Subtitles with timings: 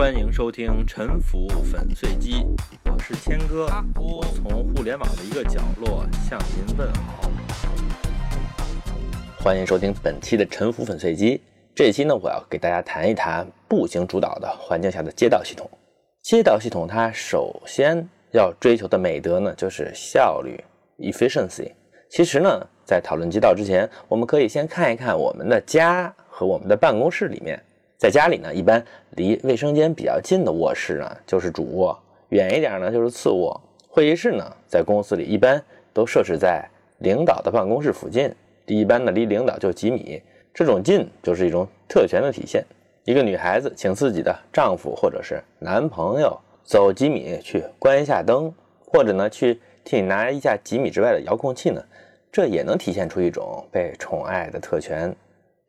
[0.00, 2.36] 欢迎收听《沉浮粉碎机》，
[2.90, 3.66] 我是谦哥，
[3.96, 7.30] 我从互联网的一个角落向您问好。
[9.38, 11.36] 欢迎收听本期的《沉浮粉碎机》。
[11.74, 15.70] 这期呢，我要给大家谈一谈步行主导的环境下的街道系统。
[16.22, 20.58] 街道系统它首先要追求的美德呢，就是效率
[21.00, 21.72] （efficiency）。
[22.08, 27.62] 其实呢，在讨论街道之前，我们可以先看一看我们的家和我们的办公室里面。
[28.00, 31.94] 在家里呢，一般离卫生间比较近的卧室呢，就是主卧；
[32.30, 33.60] 远一点呢，就是次卧。
[33.90, 36.66] 会议室呢，在公司里一般都设置在
[37.00, 40.22] 领导的办公室附近，一般呢离领导就几米。
[40.54, 42.64] 这种近就是一种特权的体现。
[43.04, 48.50] 一个女孩子请自己的丈夫或者是男朋友走几米去关一下灯，
[48.86, 51.84] 或者呢去替你拿一下几米之外的遥控器呢，
[52.32, 55.14] 这也能体现出一种被宠爱的特权。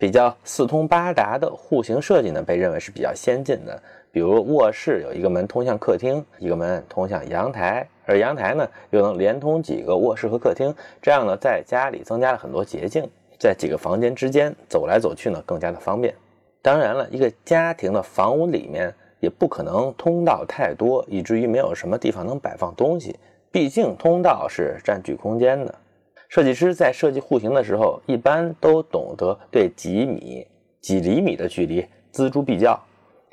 [0.02, 3.80] 比较四通八达的户型设计呢，被认为是比较先进的。
[4.12, 16.16] 比如卧室有一个门通向客厅，一个门通向阳台，而阳台呢又能连通几个卧室和客厅，这样呢在家里增加了很多捷径，在几个房间之间走来走去呢更加的方便。
[16.64, 23.20] 当然了，一个家庭的房屋里面也不可能通道太多，以至于没有什么地方能摆放东西，
[23.52, 25.76] 毕竟通道是占据空间的。
[26.32, 30.48] 设计师在设计户型的时候，一般都懂得对几米、
[30.80, 32.82] 几厘米的距离锱铢必较。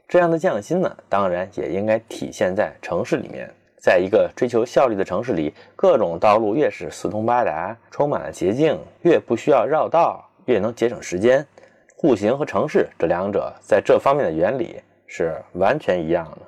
[0.09, 3.49] 这样的匠心呢，当然也应该体现在城市里面。
[3.81, 11.47] 在一个追求效率的城市里，各种道路越是四通八达，充满了捷径，越不需要绕道，越能节省时间。
[11.95, 14.75] 户型和城市这两者在这方面的原理
[15.07, 16.39] 是完全一样的。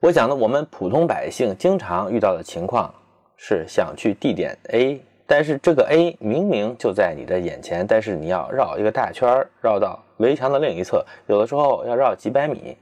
[0.00, 2.92] 我想呢，我们普通百姓经常遇到的情况
[3.36, 5.00] 是想去地点 A。
[5.26, 12.76] 但是这个 A 明明就在你的眼前，但是你要绕一个大圈绕到围墙的另一侧，有的时候要绕几百米。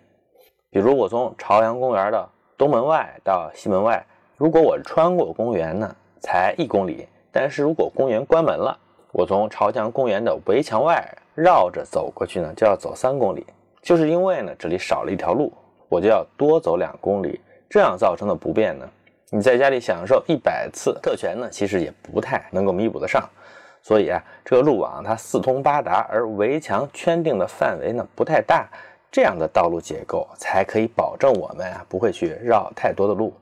[0.70, 4.04] 比如我从朝阳公园的东门外到西门外，
[4.36, 8.76] 如果我穿过公园呢，才一公里；但是如果公园关门了，
[9.12, 13.46] 我从朝阳公园的围墙外绕着走过去呢，就要走三公里。
[13.82, 15.52] 就是因为呢，这里少了一条路，
[15.88, 18.88] 我就要多走两公里，这样造成的不便呢。
[19.34, 23.26] 你在家里享受一百次特权呢，其实也不太能够弥补得上。
[23.80, 28.68] 所以啊，这个路网它四通八达，而围墙圈定的范围呢不太大，
[29.10, 33.32] 这样的道路结构才可以保证我们啊不会去绕太多的路。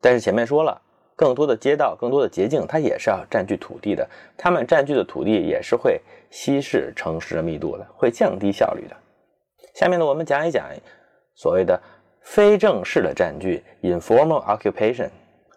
[0.00, 0.80] 但是前面说了，
[1.14, 6.00] 更多的街道、更多的捷径，它也是要占据土地的，它们占据的土地也是会
[6.30, 8.96] 稀释城市的密度的，会降低效率的。
[9.74, 10.64] 下面呢，我们讲一讲
[11.34, 11.78] 所谓的
[12.22, 15.10] 非正式的占据 （informal occupation）。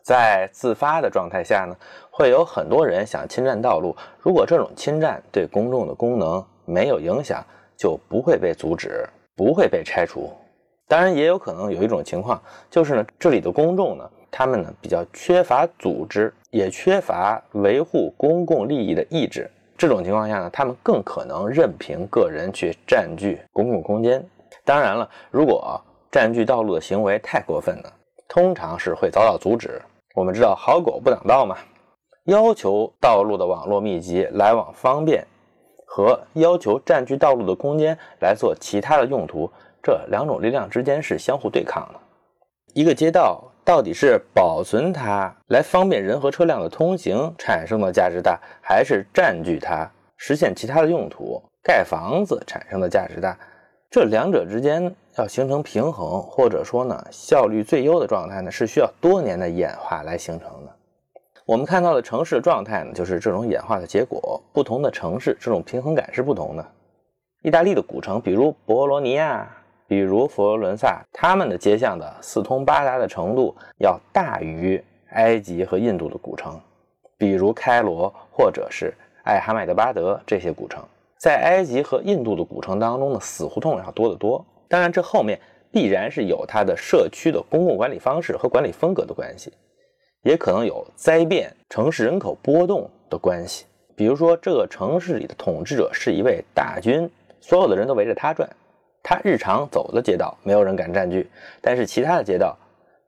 [0.07, 1.75] 在自发的状态下呢，
[2.09, 3.94] 会有很多人想侵占道路。
[4.22, 7.45] 如果这种侵占对公众的功能没有影响，
[7.75, 10.31] 就不会被阻止，不会被拆除。
[10.88, 12.41] 当然，也有可能有一种情况，
[12.72, 19.51] 就是呢，这里的公众呢，他们呢比较缺乏组织，也缺乏维护公共利益的意志。
[19.78, 24.25] 这种情况下呢，他们更可能任凭个人去占据公共空间。
[24.63, 27.90] 当然了，如果占据道路的行为太过分呢，
[28.29, 29.81] 通常是会遭到阻止。
[30.17, 31.55] 我们知道好狗不挡道嘛，
[32.23, 35.23] 要求道路的网络密集、来往方便，
[35.85, 39.47] 和要求占据道路的空间来做其他的用途，
[39.79, 42.00] 这两种力量之间是相互对抗的。
[42.73, 53.38] 一个街道到底是保存它来方便人和车辆的通行产生的价值大，还是占据它实现其他的用途、盖房子产生的价值大？
[53.91, 60.72] 这两者之间要形成平衡，或者说呢效率最优的状态呢，是需要多年的演化来形成的。
[61.45, 64.41] 我们看到的城市状态呢，就是这种演化的结果。
[64.53, 66.66] 不同的城市，这种平衡感是不同的。
[67.41, 69.47] 意大利的古城，比如博罗尼亚，
[69.88, 76.59] 比如佛罗伦萨，他们的街巷的四通八达的程度要大于埃及和印度的古城，
[77.17, 80.84] 比如开罗或者是艾哈迈德巴德这些古城。
[81.17, 84.46] 在埃及和印度的古城当中呢，死胡同要多得多。
[84.67, 85.40] 当然，这后面
[85.72, 89.52] 必然是有它的社区的公共管理方式和管理风格的关系，
[90.23, 93.66] 也可能有灾变、城市人口波动的关系。
[93.96, 97.09] 比如说，这个城市里的统治者是一位大军，
[97.41, 98.47] 所有的人都围着他转，
[99.02, 101.29] 他日常走的街道没有人敢占据，
[101.61, 102.58] 但是其他的街道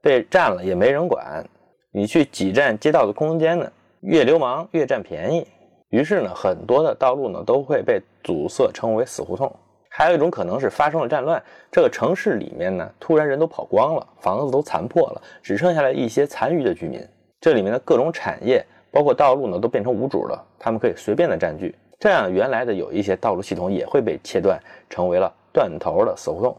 [0.00, 1.44] 被占了也没人管。
[1.92, 3.70] 你去挤占街道的空间呢，
[4.00, 5.46] 越流氓越占便宜。
[5.90, 9.52] 于是呢，很多的道路呢都会被阻塞，称为死胡同。
[9.92, 17.04] 还有一种可能是发生了战乱，这个城市里面呢突然人都跑光了，房子都残破了，只剩下了一些残余的居民。
[17.40, 21.74] 这里面的各种产业，包括道路呢，都变成无主了，他们可以随便的占据。
[21.98, 24.58] 这样原来的有一些道路系统也会被切断，
[24.88, 26.56] 成为了断头的死胡同。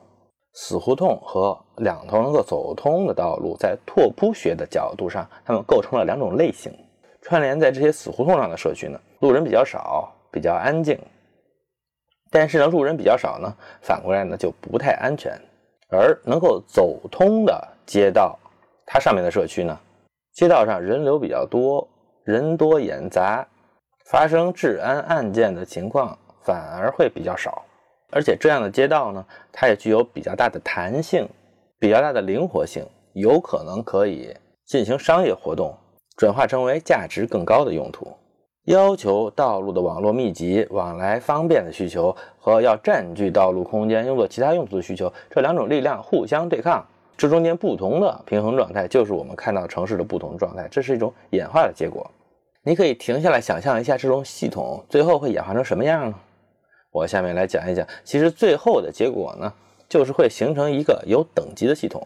[0.54, 6.72] 死胡同和两头能够走通的道路，在拓扑学的角度上，它们构成了两种类型。
[7.22, 11.00] 串联在这些死胡同上的社区呢，路人比较少，比较安静。
[12.32, 15.38] 但是呢，路人比较少呢，反过来呢就不太安全。
[15.90, 18.40] 而能够走通的街道，
[18.86, 19.78] 它上面的社区呢，
[20.32, 21.86] 街道上人流比较多，
[22.24, 23.46] 人多眼杂，
[24.06, 27.66] 发生治安案件的情况反而会比较少。
[28.10, 31.28] 而且这样的街道呢，它也具有比较大的弹性，
[31.78, 34.34] 比较大的灵活性，有可能可以
[34.66, 35.78] 进行商业活动，
[36.16, 38.08] 转化成为价值更高的用途。
[38.66, 46.86] 要求道路的网络密集、往来方便的需求和要占据道路空间用作其他用途的需求，这两种力量互相对抗，
[47.18, 50.68] 这中间不同的平衡状态，就是我们看到城市的不同状态。
[50.70, 52.10] 这是一种演化的结果。
[52.64, 56.16] 你可以停下来想象一下，这种系统最后会演化成什么样呢？
[56.92, 59.52] 我下面来讲一讲，其实最后的结果呢，
[59.90, 62.00] 就是会形成一个有等级的系统。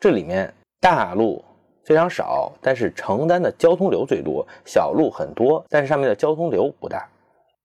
[0.00, 1.44] 这里面大路
[1.86, 7.08] 非常少，但是承担的交通流最多；小路很多，但是上面的交通流不大。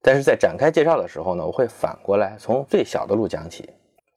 [0.03, 3.69] 但是在展开介绍的时候呢，我会反过来从最小的路讲起。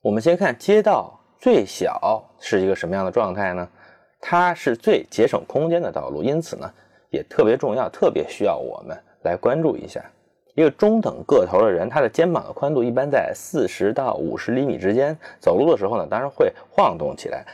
[0.03, 3.67] 我们先看街道最小是一个什么样的状态呢？
[4.21, 6.71] 它是最节省空间的道路，因此呢，
[7.11, 10.05] 也特别重要，特别需要我们来关注一下。
[10.55, 15.19] 一个中等个头的人，他的肩膀的宽度一般在四十到五十厘米之间。
[15.41, 17.45] 走路的时候呢，当然会晃动起来。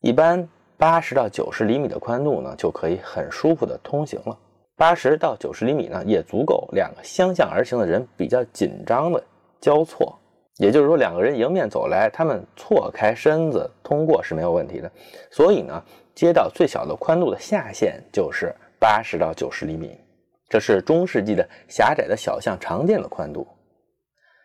[0.00, 0.48] 一般
[0.80, 4.34] 八十到九十厘米的宽度呢，就可以很舒服的通行了。
[4.78, 9.22] 八十到九十厘米呢，也足够两个相向而行的人比较紧张的
[9.60, 10.18] 交错。
[10.56, 14.90] 也就是说，两个人迎面走来，他们错开身子通过是没有问题的。
[15.30, 15.82] 所以呢，
[16.14, 20.00] 街道最小的宽度的下限就是八十到九十厘米。
[20.48, 23.46] 这是中世纪的狭窄的小巷常见的宽度，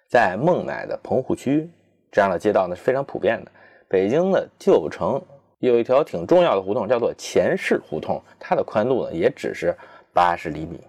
[0.09, 1.71] 在孟买的棚户区，
[2.11, 3.51] 这样的街道呢是非常普遍的。
[3.87, 5.21] 北京的旧城
[5.65, 9.75] 有一条挺重要的胡同，叫做前市胡同，它的宽度呢也只是
[10.13, 10.79] 八十厘米。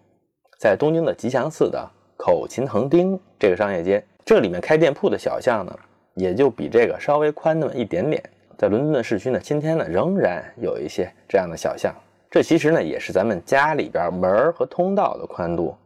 [0.59, 5.79] 在东京的吉祥寺的口琴横丁这个商业街，这里面开店铺的小巷呢，
[6.15, 8.23] 也就比这个稍微宽那么一点点。
[8.57, 11.95] 在伦敦的市区呢，今天呢仍然有一些这样的小巷。
[12.31, 15.77] 这其实呢，也是咱们家里边门和通道的宽度。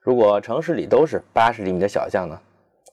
[0.00, 2.38] 如果城市里都是八十厘米的小巷呢，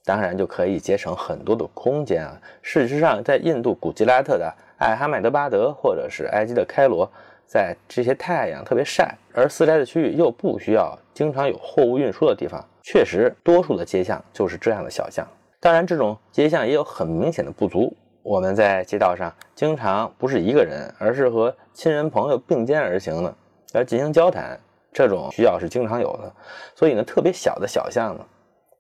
[0.04, 2.42] 当然就可以节省很多的空间啊。
[2.64, 7.10] 事实上，在印度古吉拉特的艾哈迈德巴德，或者是埃及的开罗，
[7.46, 15.26] 在这些太阳特别晒，而私宅的区域又不需要经常有货物运输的地方，确实多数的街巷就是这样的小巷。
[15.62, 17.96] 当然，这种街巷也有很明显的不足。
[18.22, 23.34] 我们在街道上经常不是一个人，而是和亲人朋友并肩而行的，
[23.74, 24.60] 来进行交谈。
[24.92, 26.34] 这种需要是经常有的。
[26.76, 28.26] 所以呢，特别小的小巷呢，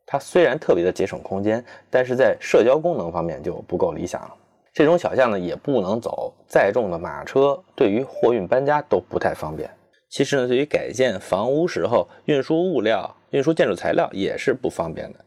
[0.06, 4.31] 它虽然特别的节省空间，但是在社交功能方面就不够理想了。
[4.75, 9.69] 这种小巷呢，也不能走载重的马车，对于货运搬家都不太方便。
[10.10, 15.19] 其实呢，对于改建房屋时候运输物料、运输建筑材料也是不方便的。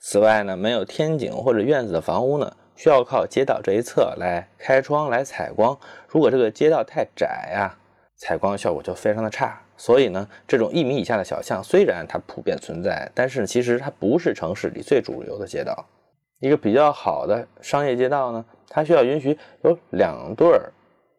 [0.00, 2.52] 此外呢，没有天井或者院子的房屋呢。
[2.74, 5.76] 需要靠街道这一侧来开窗来采光，
[6.08, 7.76] 如果这个街道太窄呀，
[8.16, 9.60] 采光效果就非常的差。
[9.76, 15.84] 所以呢，这种一米以下的小巷虽然它普遍存在，但是其实它不是城市里最主流的街道。
[16.40, 20.72] 一个比较好的商业街道呢，它需要允许有两对儿，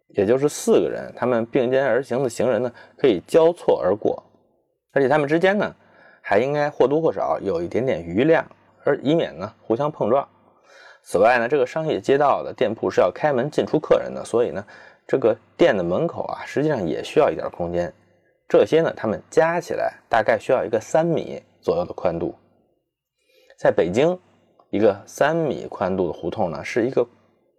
[0.09, 4.23] 也就是四个人，他们并肩而行的行人呢，可以交错而过，
[4.93, 5.75] 而且他们之间呢，
[6.21, 8.45] 还应该或多或少有一点点余量，
[8.85, 10.27] 而以免呢互相碰撞。
[11.03, 14.65] 此外呢，这个商业街道的店铺是要开门进出客人的，所以呢，
[15.07, 17.91] 这个店的门口啊，实际上也需要一点空间。
[18.47, 22.35] 这些呢，他们加起来大概需要一个三米左右的宽度。
[23.57, 24.19] 在北京，
[24.69, 27.05] 一个三米宽度的胡同呢，是一个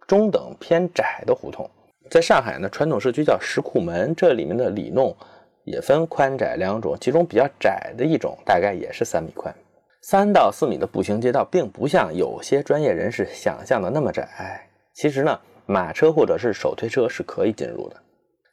[0.07, 1.69] 中等偏窄的胡同。
[2.09, 5.15] 在上海呢，传统社区叫石库门，这里面的里弄
[5.63, 9.53] 也分宽窄两种，其中比较窄的一种大概也是三米宽。
[10.01, 14.67] 三到四米的步行街道，并不像有些专业人士想象的那么窄。
[14.93, 17.95] 其实呢，马车或者是手推车是可以进入的。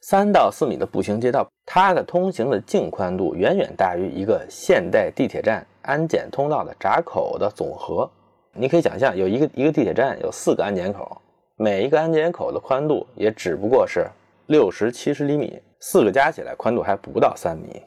[0.03, 8.09] 三到四米的步行街道，它的通行的净宽度远远大于一个现代地铁站安检通道的闸口的总和。
[8.53, 11.21] 你可以想象，有一个一个地铁站有四个安检口，
[11.57, 14.07] 每一个安检口的宽度也只不过是
[14.47, 17.83] 六十七十厘米，四个加起来宽度还不到三米。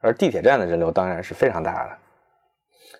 [0.00, 1.98] 而地铁站的人流当然是非常大的。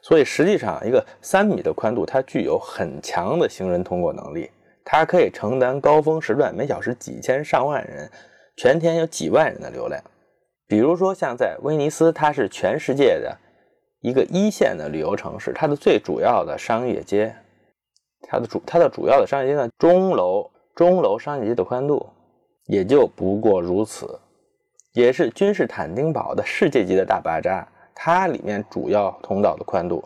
[0.03, 4.51] 所以实际上，一个三米的宽度，它具有很强的行人通过能力，
[4.85, 8.11] 它可以承担高峰时段每小时几千上万人，
[8.57, 10.01] 全天有几万人的流量。
[10.67, 13.37] 比如说，像在威尼斯，它是全世界的
[14.03, 17.35] 一个一线的旅游城市，它的最主要的商业街，
[18.29, 22.05] 它的主它的主要的商业街呢，钟楼钟楼商业街的宽度
[22.67, 24.19] 也就不过如此，
[24.93, 30.05] 也是君士坦丁堡的世界级的大巴扎，它里面主要通道的宽度，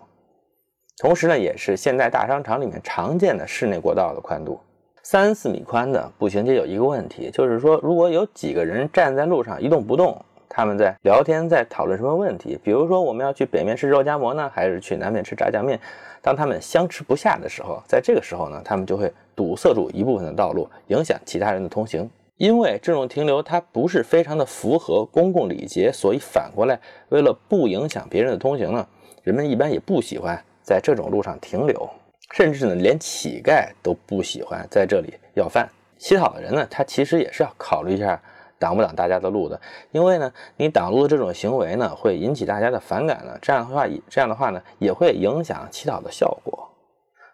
[0.98, 4.60] 同时呢，也是现代大商场里面常见的室内过道的宽度。
[5.02, 10.22] 三四米宽的步行街有一个问题，就是说，如果有几个人站在路上一动不动，
[10.56, 12.58] 他们在聊天，在讨论什么问题？
[12.64, 15.78] 比如说，我们要去北面吃肉夹馍呢，还是去南面吃炸酱面？
[16.22, 22.08] 当他们相持不下的时候，在这个时候呢，他们就会堵塞住一部分的道路，影响其他人的通行。
[22.38, 28.88] 因为这种停留它不是非常的符合公共礼节，所以反过来，为了不影响别人的通行呢，
[29.24, 31.86] 人们一般也不喜欢在这种路上停留。
[32.32, 35.68] 甚至呢，连乞丐都不喜欢在这里要饭。
[35.98, 38.18] 乞讨的人呢，他其实也是要考虑一下
[38.58, 39.60] 挡不挡大家的路的，
[39.92, 43.36] 因为呢，你挡路的这种行为呢，会引起大家的反感呢。
[43.40, 46.68] 这样的话，这样的话呢，也会影响乞讨的效果。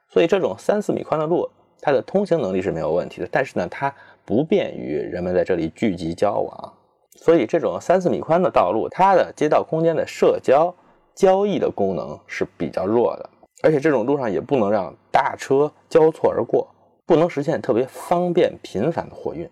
[0.08, 1.48] 所以，这种三四米宽的路，
[1.80, 6.72] 它的通行能力是没有问题的，但是呢，它不便于人们在这里聚集交往。
[7.16, 10.74] 所以，这种三四米宽的道路，它的街道空间的社交
[11.14, 13.30] 交易的功能是比较弱的。
[13.62, 16.68] 而且这种路上也不能让大车交错而过，
[17.06, 19.48] 不能实现特别方便频繁的货运。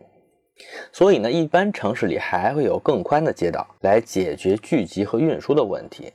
[0.93, 6.13] 所以呢，一般城市里还会有更宽的街道来解决聚集和运输的问题。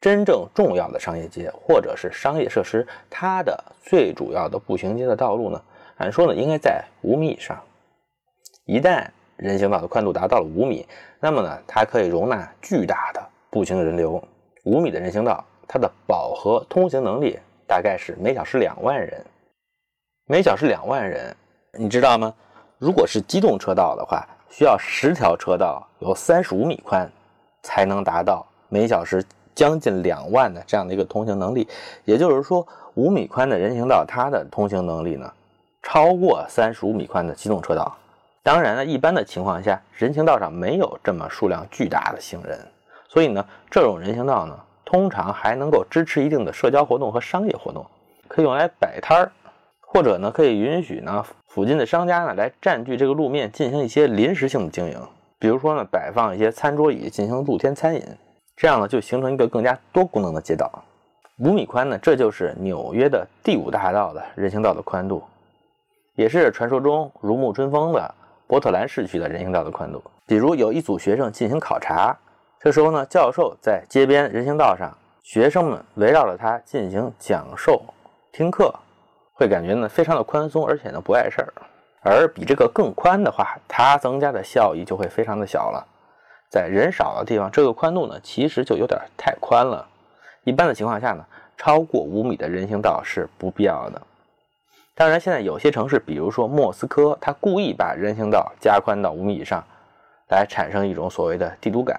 [0.00, 5.62] 真正重要的商业街或者是商业设施，它的最主要的步行街的道路呢，
[5.96, 7.60] 按说呢应该在五米以上。
[8.64, 10.86] 一旦人行道的宽度达到了五米，
[11.20, 14.22] 那么呢，它可以容纳巨大的步行人流。
[14.64, 15.44] 五米的人行道。
[15.70, 19.22] 它的饱和通行能力大概是每小时两万人，
[20.24, 21.36] 每小时两万人，
[21.78, 22.34] 你知道吗？
[22.78, 27.10] 如果是机动车道的话，需要十条车道，有三十五米宽，
[27.62, 31.66] 才能达到每小时将近两万的这样的一个通行能力。
[32.04, 35.32] 也就是说，五米宽的人行道，它的通行能力呢，
[35.82, 37.96] 超过三十五米宽的机动车道。
[38.42, 42.58] 当然了，一般的情况下，人行道上没有这么数量巨大的行人，
[43.08, 44.58] 所以呢，这种人行道呢。
[44.84, 47.84] 通常还能够支持一定的社交活动和商业活动，
[48.26, 49.30] 可以用来摆摊儿，
[49.82, 55.00] 或者呢可以允许呢附近的商家呢来占据这个路面进行一些临时性的经营，
[55.38, 58.02] 比如说呢摆放一些餐桌椅进行露天餐饮，
[58.56, 60.70] 这样呢就形成一个更加多功能的街道。
[61.38, 65.22] 五米宽呢，这就是纽约的第五大道的人行道的宽度，
[66.14, 68.14] 也是传说中如沐春风的
[68.46, 70.02] 波特兰市区的人行道的宽度。
[70.26, 72.16] 比如有一组学生进行考察。
[72.60, 77.80] 这时候呢，教授在街边人行道上，学生们围绕着他进行讲授、
[78.32, 78.74] 听课，
[79.38, 81.54] 会感觉呢非常的宽松，而且呢不碍事儿。
[82.02, 85.86] 而比这个更宽的话，它增加的效益就会非常的小了。
[86.50, 89.86] 在人少的地方，这个宽度呢其实就有点太宽了。
[90.42, 91.24] 一般的情况下呢，
[91.56, 94.02] 超过五米的人行道是不必要的。
[94.96, 99.62] 当然，现在有些城市，比如说莫斯科，它故意把人行道加宽到五米以上，
[100.30, 101.96] 来产生一种所谓的帝都感。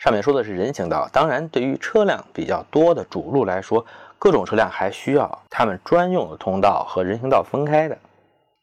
[0.00, 3.84] 上面说的是人行道，当然，对于车辆比较多的主路来说，
[4.18, 7.98] 各种车辆还需要他们专用的通道和人行道分开的。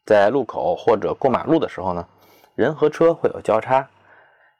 [0.04, 2.04] 在路口或者过马路的时候呢，
[2.56, 3.88] 人和车会有交叉。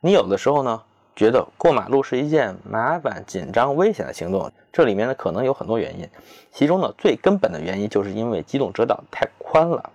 [0.01, 0.81] 你有的时候呢，
[1.17, 6.09] 觉得过马路是一件麻烦、紧张、危险的行动，这里面呢可能有很多原因，
[6.53, 9.91] 其中呢最根本的原因就是因为机动车道太宽了。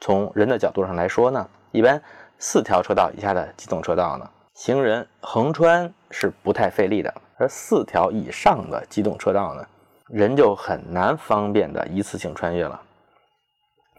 [0.00, 2.02] 从人的角度上来说呢，一般
[2.40, 4.28] 四条车道以下的机动车道呢。
[4.58, 9.64] 行人横穿是不太费力的，而四条以上的机动车道呢，
[10.08, 12.82] 人就很难方便的一次性穿越了。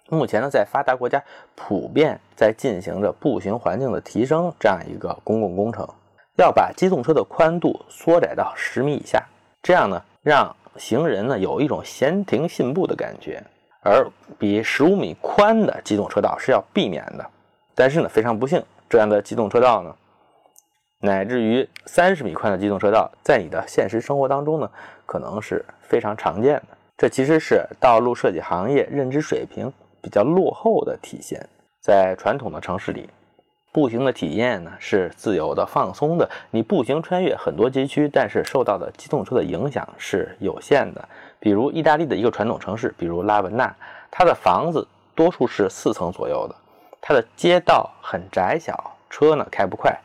[0.09, 1.23] 目前呢，在发达国家
[1.55, 5.87] 普遍在进行着步行环境的提升这样一个公共工程，
[6.35, 9.23] 要把机动车的宽度缩窄到十米以下，
[9.63, 13.41] 这样呢，让行人呢有一种闲庭信步的感觉，
[13.81, 14.05] 而
[14.37, 17.25] 比十五米宽的机动车道是要避免的。
[17.73, 19.95] 但是呢，非常不幸，这样的机动车道呢。
[21.01, 24.69] 乃至于三十米宽的机动车道，在你的现实生活当中呢，
[25.05, 26.77] 可能是非常常见的。
[26.97, 31.47] 这其实是道路设计行业认知水平比较落后的体现。
[31.79, 33.09] 在传统的城市里，
[33.71, 36.29] 步行的体验呢是自由的、放松的。
[36.51, 41.07] 你步行穿越很多街区，但是受到的机动车的影响是有限的。
[41.39, 43.73] 比如意大利的一个传统城市，比如拉文纳，
[44.11, 46.55] 它的房子多数是四层左右的，
[46.99, 49.97] 它的街道很窄小，车呢开不快。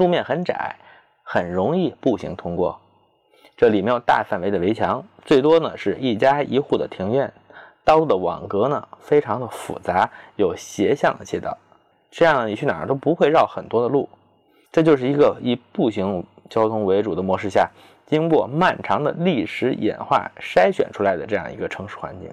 [0.00, 0.74] 路面很窄，
[1.22, 2.80] 很容易步行通过。
[3.54, 7.30] 这里没有大范围的围墙，最多呢是一家一户的庭院。
[7.84, 11.54] 道路的网格呢非常的复杂，有斜向的街道，
[12.10, 14.08] 这样你去哪儿都不会绕很多的路。
[14.72, 17.68] 这就是一个以步行交通为主的模式下，
[18.06, 22.30] 经过漫长的历史演化筛选出来的这样一个城市环境。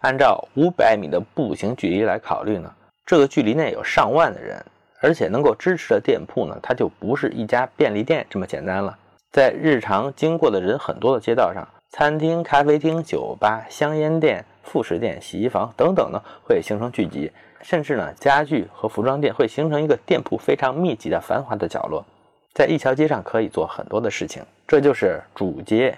[0.00, 2.70] 按照五百米的步行距离来考虑呢，
[3.06, 4.62] 这个距离内有上万的人，
[5.00, 8.96] 而且能够支持的店铺呢，它就不是一家便利店这么简单了。
[9.30, 17.30] 在日常经过的人很多的街道上，餐厅、咖啡厅、酒吧、香烟店、副食店、洗衣房等等呢，会形成聚集，
[17.62, 22.04] 甚至呢，家具和服装店会形成一个店铺非常密集的繁华的角落。
[22.54, 25.96] 在一条街上可以做很多的事情，这就是主街。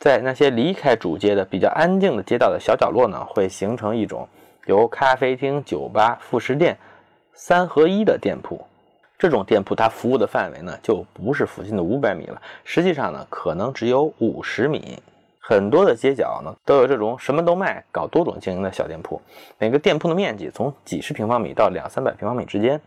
[0.00, 4.28] 在那些离开主街的比较安静的街道的小角落呢，会形成一种
[4.66, 6.76] 由咖啡厅、酒吧、副食店
[7.34, 8.64] 三合一的店铺。
[9.18, 14.98] 这种店铺它服务的范围呢，就不是附近的五百米了，实际上呢，可能只有五十米。
[15.40, 19.20] 很多的街角呢，都有这种什么都卖、搞多种经营的小店铺。
[19.58, 22.80] 每个店铺的面积从几十平方米到两三百平方米之间。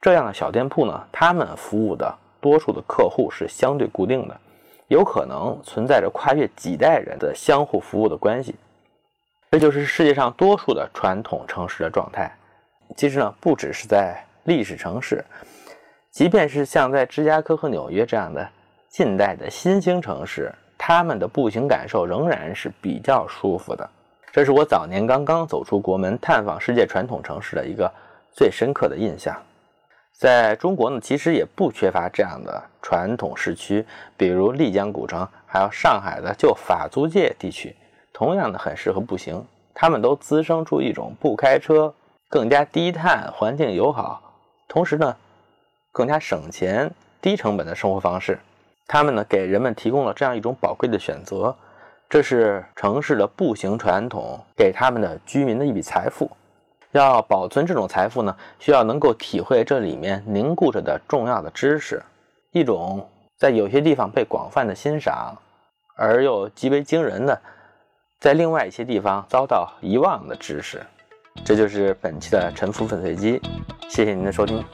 [0.00, 4.40] 这样的小店铺呢，他们服务的多数的客户是相对固定的，
[4.88, 8.54] 有可能存在着跨越几代人的相互服务的关系。
[9.50, 12.34] 这就是世界上多数的传统城市的状态。
[12.96, 15.24] 其实呢，不只是在历史城市，
[16.10, 18.48] 即便是像在芝加哥和纽约这样的
[18.88, 20.52] 近代的新兴城市。
[20.76, 23.88] 他们的步行感受仍然是比较舒服的，
[24.30, 27.90] 这是我早年刚刚走出国门探访世界传统城市的一个
[28.34, 29.34] 最深刻的印象。
[30.12, 37.74] 在中国呢，其实也不缺乏这样的传统市区，比如丽江古城，还有上海的旧法租界地区，
[38.12, 39.42] 同样的很适合步行。
[39.72, 41.94] 他们都滋生出一种不开车、
[42.34, 44.20] 更加低碳、环境友好，
[44.66, 45.16] 同时呢，
[45.92, 48.36] 更加省钱、低成本的生活方式。
[48.88, 51.54] 他们呢，给人们提供了这样一种宝贵的选择，
[52.08, 56.28] 这是城市的步行传统给他们的居民的一笔财富。
[56.90, 62.02] 要保存这种财富呢，需要能够体会这里面凝固着的重要的知识，
[62.50, 65.36] 一种在有些地方被广泛的欣赏，
[65.94, 67.40] 而又极为惊人的，
[68.18, 70.84] 在另外一些地方遭到遗忘的知识。
[71.42, 73.40] 这就是本期的沉浮粉碎机，
[73.88, 74.64] 谢谢您的收听。